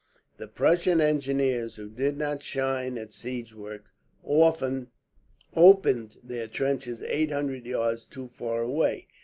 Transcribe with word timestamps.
The 0.37 0.47
Prussian 0.47 0.99
engineers, 0.99 1.75
who 1.75 1.87
did 1.87 2.17
not 2.17 2.41
shine 2.41 2.97
at 2.97 3.13
siege 3.13 3.53
work, 3.53 3.91
opened 4.25 4.87
their 6.23 6.47
trenches 6.47 7.03
eight 7.03 7.29
hundred 7.29 7.67
yards 7.67 8.07
too 8.07 8.27
far 8.27 8.63
away. 8.63 9.05